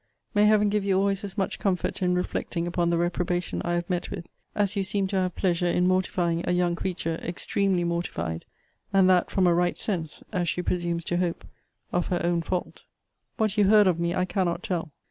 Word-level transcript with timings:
May 0.33 0.45
Heaven 0.47 0.69
give 0.69 0.83
you 0.83 0.97
always 0.97 1.23
as 1.23 1.37
much 1.37 1.59
comfort 1.59 2.01
in 2.01 2.15
reflecting 2.15 2.65
upon 2.65 2.89
the 2.89 2.97
reprobation 2.97 3.61
I 3.63 3.73
have 3.75 3.87
met 3.87 4.09
with, 4.09 4.27
as 4.55 4.75
you 4.75 4.83
seem 4.83 5.05
to 5.09 5.15
have 5.17 5.35
pleasure 5.35 5.67
in 5.67 5.87
mortifying 5.87 6.43
a 6.47 6.51
young 6.53 6.75
creature, 6.75 7.19
extremely 7.21 7.83
mortified; 7.83 8.45
and 8.91 9.07
that 9.11 9.29
from 9.29 9.45
a 9.45 9.53
right 9.53 9.77
sense, 9.77 10.23
as 10.31 10.49
she 10.49 10.63
presumes 10.63 11.05
to 11.05 11.17
hope, 11.17 11.45
of 11.93 12.07
her 12.07 12.19
own 12.23 12.41
fault! 12.41 12.81
What 13.37 13.55
you 13.59 13.65
heard 13.65 13.85
of 13.85 13.99
me 13.99 14.15
I 14.15 14.25
cannot 14.25 14.63
tell. 14.63 14.91